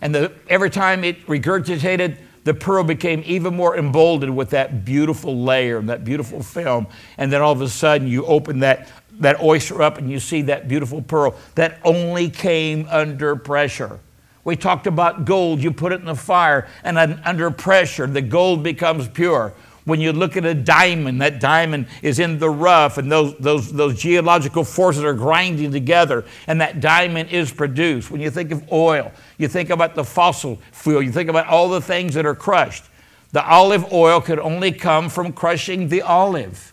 [0.00, 5.42] And the, every time it regurgitated, the pearl became even more emboldened with that beautiful
[5.44, 6.86] layer, and that beautiful film.
[7.18, 8.88] And then all of a sudden, you open that,
[9.20, 14.00] that oyster up and you see that beautiful pearl that only came under pressure.
[14.44, 15.62] We talked about gold.
[15.62, 19.52] You put it in the fire, and under pressure, the gold becomes pure.
[19.84, 23.72] When you look at a diamond, that diamond is in the rough, and those, those,
[23.72, 28.10] those geological forces are grinding together, and that diamond is produced.
[28.10, 29.10] When you think of oil,
[29.42, 32.84] you think about the fossil fuel, you think about all the things that are crushed.
[33.32, 36.72] The olive oil could only come from crushing the olive.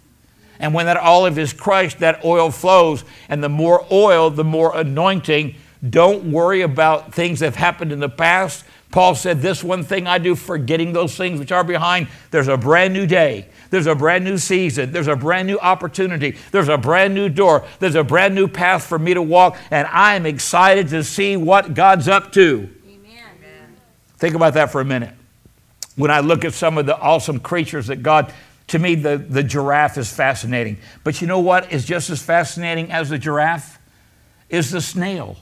[0.59, 4.75] And when that olive is crushed, that oil flows, and the more oil, the more
[4.77, 5.55] anointing.
[5.89, 8.65] Don't worry about things that have happened in the past.
[8.91, 12.07] Paul said, This one thing I do, forgetting those things which are behind.
[12.31, 13.47] There's a brand new day.
[13.69, 14.91] There's a brand new season.
[14.91, 16.37] There's a brand new opportunity.
[16.51, 17.65] There's a brand new door.
[17.79, 19.57] There's a brand new path for me to walk.
[19.69, 22.69] And I'm excited to see what God's up to.
[22.87, 23.77] Amen.
[24.17, 25.13] Think about that for a minute.
[25.95, 28.33] When I look at some of the awesome creatures that God,
[28.67, 30.77] to me, the, the giraffe is fascinating.
[31.03, 33.77] But you know what is just as fascinating as the giraffe?
[34.49, 35.37] Is the snail.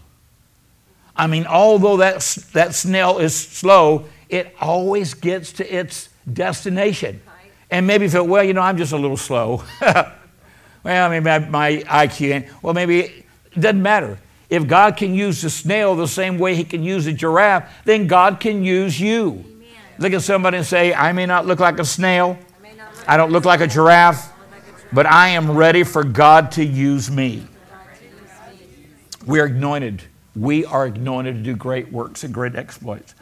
[1.17, 2.21] I mean, although that,
[2.53, 7.21] that snail is slow, it always gets to its destination.
[7.71, 9.63] And maybe you feel, well, you know, I'm just a little slow.
[9.81, 10.15] well,
[10.85, 13.25] I mean, my, my IQ, well, maybe it
[13.59, 14.19] doesn't matter.
[14.49, 18.07] If God can use the snail the same way He can use a giraffe, then
[18.07, 19.29] God can use you.
[19.31, 19.67] Amen.
[19.99, 22.37] Look at somebody and say, I may not look like a snail,
[23.07, 24.31] I, I don't look like a giraffe,
[24.93, 27.45] but I am ready for God to use me.
[29.25, 30.03] We are anointed
[30.37, 33.15] we are anointed to do great works and great exploits.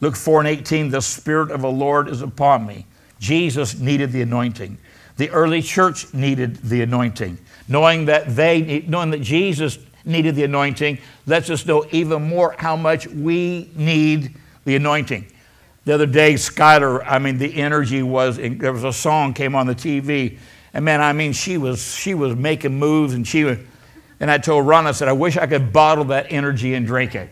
[0.00, 2.86] Luke 4 and 18, the Spirit of the Lord is upon me.
[3.18, 4.78] Jesus needed the anointing.
[5.16, 7.38] The early church needed the anointing.
[7.68, 12.76] Knowing that they, knowing that Jesus needed the anointing, lets us know even more how
[12.76, 15.26] much we need the anointing.
[15.84, 19.66] The other day, Skylar, I mean, the energy was, there was a song came on
[19.66, 20.38] the TV,
[20.72, 23.58] and man, I mean, she was, she was making moves and she was,
[24.24, 27.14] and I told Ron, I said, I wish I could bottle that energy and drink
[27.14, 27.28] it.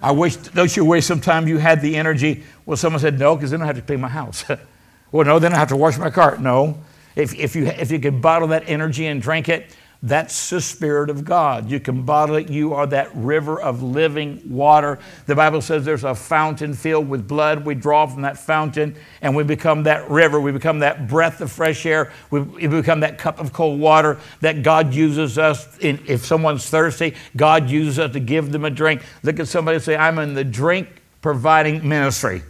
[0.00, 2.44] I wish, don't you wish sometimes you had the energy?
[2.64, 4.42] Well, someone said, no, because then I have to pay my house.
[5.12, 6.38] well, no, then I have to wash my car.
[6.38, 6.78] No.
[7.14, 11.08] If, if, you, if you could bottle that energy and drink it, That's the Spirit
[11.08, 11.70] of God.
[11.70, 12.50] You can bottle it.
[12.50, 14.98] You are that river of living water.
[15.24, 17.64] The Bible says there's a fountain filled with blood.
[17.64, 20.38] We draw from that fountain and we become that river.
[20.38, 22.12] We become that breath of fresh air.
[22.30, 25.78] We, become that cup of cold water that God uses us.
[25.78, 29.00] In, if someone's thirsty, God uses us to give them a drink.
[29.22, 30.88] Look at somebody and say, I'm in the drink
[31.22, 32.42] providing ministry.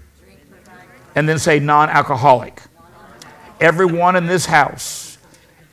[1.15, 2.61] And then say non alcoholic.
[3.61, 5.19] Everyone in this house,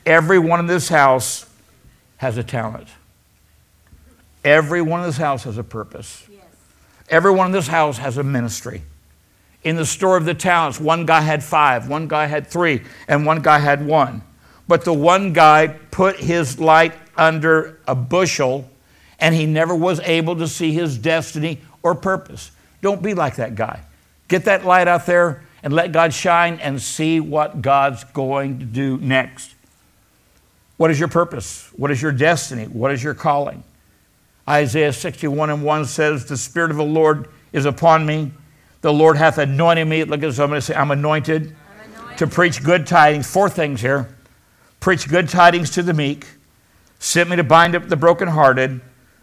[0.06, 1.48] everyone in this house
[2.22, 2.86] has a talent.
[4.44, 6.24] Everyone in this house has a purpose.
[6.30, 6.44] Yes.
[7.08, 8.82] Everyone in this house has a ministry.
[9.64, 13.26] In the story of the talents, one guy had five, one guy had three, and
[13.26, 14.22] one guy had one.
[14.68, 18.70] But the one guy put his light under a bushel
[19.18, 22.52] and he never was able to see his destiny or purpose.
[22.82, 23.82] Don't be like that guy.
[24.28, 28.64] Get that light out there and let God shine and see what God's going to
[28.64, 29.51] do next.
[30.82, 31.70] What is your purpose?
[31.76, 32.64] What is your destiny?
[32.64, 33.62] What is your calling?
[34.48, 38.32] Isaiah 61 and 1 says, The Spirit of the Lord is upon me.
[38.80, 40.02] The Lord hath anointed me.
[40.02, 43.30] Look at somebody say, I'm anointed, I'm anointed to preach good tidings.
[43.30, 44.12] Four things here
[44.80, 46.26] preach good tidings to the meek,
[46.98, 48.80] sent me to bind up the brokenhearted,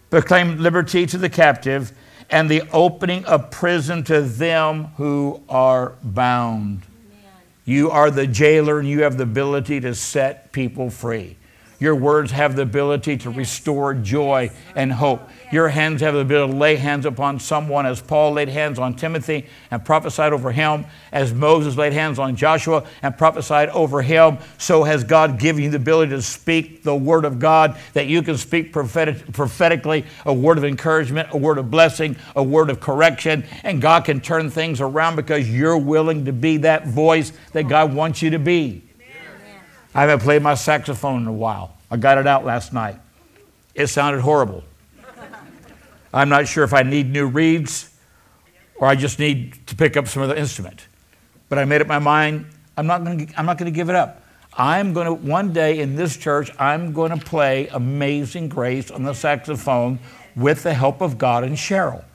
[0.09, 1.91] proclaim liberty to the captive,
[2.29, 6.83] and the opening of prison to them who are bound.
[6.83, 7.33] Amen.
[7.65, 11.35] You are the jailer and you have the ability to set people free.
[11.79, 15.29] Your words have the ability to restore joy and hope.
[15.51, 18.95] Your hands have the ability to lay hands upon someone as Paul laid hands on
[18.95, 24.39] Timothy and prophesied over him, as Moses laid hands on Joshua and prophesied over him.
[24.57, 28.21] So has God given you the ability to speak the word of God, that you
[28.21, 32.81] can speak prophetic, prophetically a word of encouragement, a word of blessing, a word of
[32.81, 37.69] correction, and God can turn things around because you're willing to be that voice that
[37.69, 38.83] God wants you to be.
[39.93, 41.75] I haven't played my saxophone in a while.
[41.89, 42.97] I got it out last night.
[43.73, 44.63] It sounded horrible.
[46.13, 47.89] I'm not sure if I need new reeds
[48.75, 50.87] or I just need to pick up some other instrument.
[51.49, 52.45] But I made up my mind
[52.79, 54.23] I'm not going to, give it up.
[54.53, 59.03] I'm going to, one day in this church, I'm going to play Amazing Grace on
[59.03, 59.99] the saxophone
[60.37, 62.05] with the help of God and Cheryl.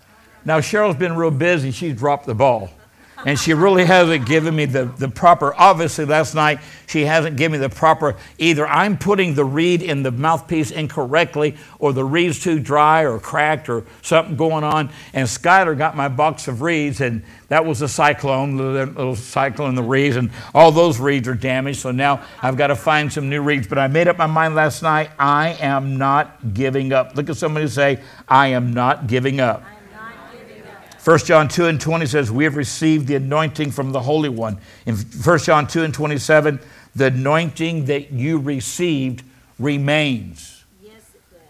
[0.46, 1.70] Now, Cheryl's been real busy.
[1.70, 2.70] She's dropped the ball
[3.24, 7.58] and she really hasn't given me the, the proper, obviously last night, she hasn't given
[7.58, 12.42] me the proper, either I'm putting the reed in the mouthpiece incorrectly, or the reed's
[12.42, 14.90] too dry or cracked or something going on.
[15.12, 19.74] And Skylar got my box of reeds, and that was a cyclone, the little cyclone,
[19.74, 21.80] the reeds, and all those reeds are damaged.
[21.80, 23.66] So now I've got to find some new reeds.
[23.66, 27.16] But I made up my mind last night, I am not giving up.
[27.16, 29.64] Look at somebody say, I am not giving up.
[31.04, 34.56] 1 John 2 and 20 says, We have received the anointing from the Holy One.
[34.86, 36.58] In 1 John 2 and 27,
[36.94, 39.22] the anointing that you received
[39.58, 40.64] remains.
[40.82, 40.94] Yes,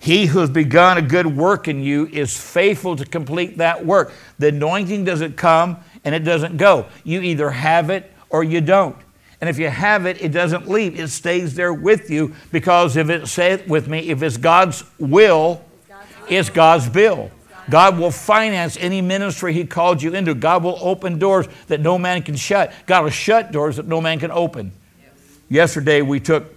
[0.00, 4.12] he who has begun a good work in you is faithful to complete that work.
[4.40, 6.86] The anointing doesn't come and it doesn't go.
[7.04, 8.96] You either have it or you don't.
[9.40, 10.98] And if you have it, it doesn't leave.
[10.98, 14.82] It stays there with you because if it, say it with me, if it's God's
[14.98, 16.38] will, it's God's, will.
[16.38, 17.30] It's God's bill.
[17.70, 20.34] God will finance any ministry He called you into.
[20.34, 22.72] God will open doors that no man can shut.
[22.86, 24.72] God will shut doors that no man can open.
[25.00, 25.12] Yes.
[25.48, 26.54] Yesterday, we took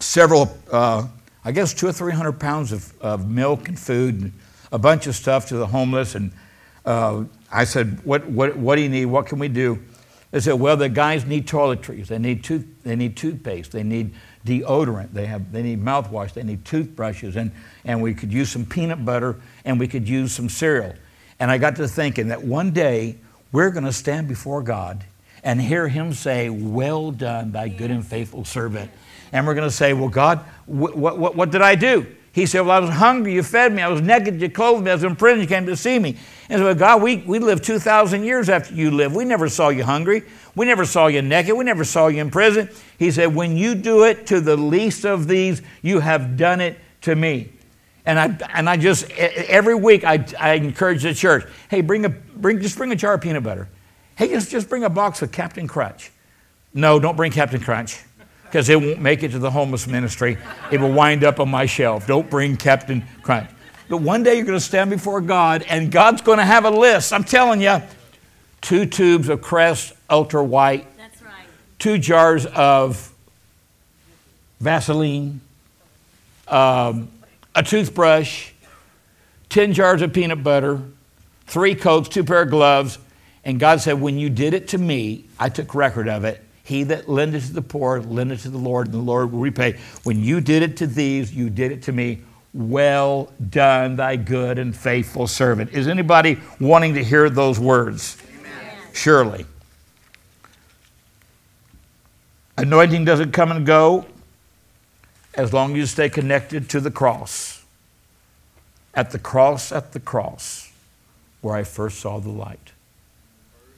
[0.00, 1.06] several, uh,
[1.44, 4.32] I guess, two or three hundred pounds of, of milk and food and
[4.72, 6.14] a bunch of stuff to the homeless.
[6.14, 6.32] And
[6.84, 9.06] uh, I said, what, what, what do you need?
[9.06, 9.78] What can we do?
[10.32, 12.08] They said, well, the guys need toiletries.
[12.08, 13.72] They need, tooth, they need toothpaste.
[13.72, 14.14] They need
[14.46, 15.12] deodorant.
[15.12, 16.32] They, have, they need mouthwash.
[16.32, 17.36] They need toothbrushes.
[17.36, 17.50] And,
[17.84, 20.94] and we could use some peanut butter and we could use some cereal.
[21.38, 23.16] And I got to thinking that one day
[23.52, 25.04] we're going to stand before God
[25.42, 28.90] and hear Him say, Well done, thy good and faithful servant.
[29.32, 32.06] And we're going to say, Well, God, what, what, what did I do?
[32.36, 33.80] He said, Well, I was hungry, you fed me.
[33.80, 34.90] I was naked, you clothed me.
[34.90, 36.18] I was in prison, you came to see me.
[36.50, 39.16] And so, God, we, we lived 2,000 years after you lived.
[39.16, 40.22] We never saw you hungry.
[40.54, 41.56] We never saw you naked.
[41.56, 42.68] We never saw you in prison.
[42.98, 46.78] He said, When you do it to the least of these, you have done it
[47.00, 47.54] to me.
[48.04, 52.10] And I, and I just, every week, I, I encourage the church hey, bring a,
[52.10, 53.66] bring, just bring a jar of peanut butter.
[54.14, 56.12] Hey, just, just bring a box of Captain Crunch.
[56.74, 58.02] No, don't bring Captain Crunch
[58.56, 60.38] because it won't make it to the homeless ministry.
[60.72, 62.06] It will wind up on my shelf.
[62.06, 63.50] Don't bring Captain Crunch.
[63.90, 66.70] But one day you're going to stand before God and God's going to have a
[66.70, 67.12] list.
[67.12, 67.82] I'm telling you,
[68.62, 70.86] two tubes of Crest Ultra White.
[70.96, 71.44] That's right.
[71.78, 73.12] Two jars of
[74.58, 75.42] Vaseline.
[76.48, 77.10] Um,
[77.54, 78.52] a toothbrush,
[79.50, 80.80] 10 jars of peanut butter,
[81.46, 82.96] three coats, two pair of gloves.
[83.44, 86.42] And God said, When you did it to me, I took record of it.
[86.66, 89.78] He that lendeth to the poor, lendeth to the Lord, and the Lord will repay.
[90.02, 92.22] When you did it to these, you did it to me.
[92.52, 95.70] Well done, thy good and faithful servant.
[95.72, 98.16] Is anybody wanting to hear those words?
[98.40, 98.78] Amen.
[98.92, 99.46] Surely.
[102.58, 104.04] Anointing doesn't come and go
[105.34, 107.64] as long as you stay connected to the cross.
[108.92, 110.72] At the cross, at the cross,
[111.42, 112.72] where I first saw the light.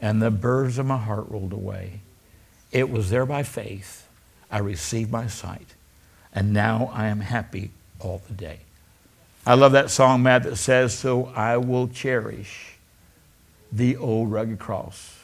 [0.01, 2.01] And the burdens of my heart rolled away.
[2.70, 4.06] It was there by faith.
[4.50, 5.74] I received my sight.
[6.32, 8.60] And now I am happy all the day.
[9.46, 12.74] I love that song, Matt, that says, So I will cherish
[13.72, 15.18] the old rugged cross.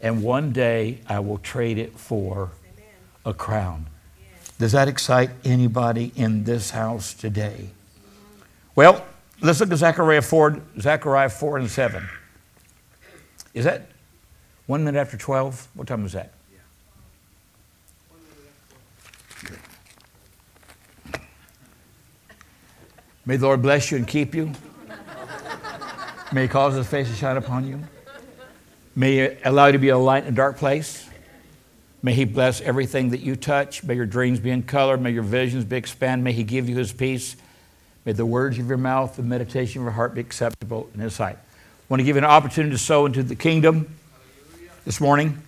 [0.00, 2.50] And one day I will trade it for
[3.24, 3.86] a crown.
[4.58, 7.70] Does that excite anybody in this house today?
[8.74, 9.04] Well,
[9.40, 12.08] let's look at Zechariah 4, Zechariah 4 and 7.
[13.54, 13.88] Is that
[14.66, 15.68] one minute after 12?
[15.74, 16.32] What time was that?
[23.26, 24.52] May the Lord bless you and keep you.
[26.32, 27.82] May He cause His face to shine upon you.
[28.94, 31.08] May He allow you to be a light in a dark place.
[32.02, 33.82] May He bless everything that you touch.
[33.82, 34.96] May your dreams be in color.
[34.96, 36.22] May your visions be expanded.
[36.22, 37.34] May He give you His peace.
[38.04, 41.14] May the words of your mouth, the meditation of your heart be acceptable in His
[41.14, 41.36] sight.
[41.36, 43.96] I want to give you an opportunity to sow into the kingdom
[44.84, 45.42] this morning.